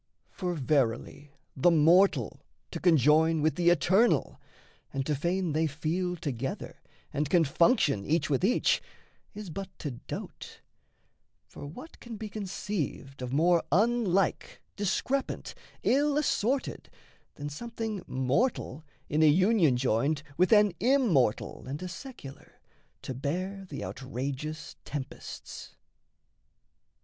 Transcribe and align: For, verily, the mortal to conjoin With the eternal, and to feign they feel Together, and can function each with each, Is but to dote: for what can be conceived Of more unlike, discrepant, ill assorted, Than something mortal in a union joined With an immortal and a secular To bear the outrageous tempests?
For, 0.31 0.55
verily, 0.55 1.29
the 1.55 1.69
mortal 1.69 2.41
to 2.71 2.79
conjoin 2.79 3.43
With 3.43 3.53
the 3.53 3.69
eternal, 3.69 4.41
and 4.91 5.05
to 5.05 5.13
feign 5.13 5.51
they 5.53 5.67
feel 5.67 6.15
Together, 6.15 6.81
and 7.13 7.29
can 7.29 7.43
function 7.45 8.03
each 8.03 8.27
with 8.27 8.43
each, 8.43 8.81
Is 9.35 9.51
but 9.51 9.69
to 9.77 9.91
dote: 9.91 10.61
for 11.45 11.67
what 11.67 11.99
can 11.99 12.17
be 12.17 12.29
conceived 12.29 13.21
Of 13.21 13.31
more 13.31 13.63
unlike, 13.71 14.63
discrepant, 14.75 15.53
ill 15.83 16.17
assorted, 16.17 16.89
Than 17.35 17.47
something 17.49 18.03
mortal 18.07 18.83
in 19.07 19.21
a 19.21 19.27
union 19.27 19.77
joined 19.77 20.23
With 20.35 20.51
an 20.51 20.73
immortal 20.79 21.67
and 21.67 21.79
a 21.83 21.87
secular 21.87 22.59
To 23.03 23.13
bear 23.13 23.67
the 23.69 23.83
outrageous 23.85 24.77
tempests? 24.83 25.75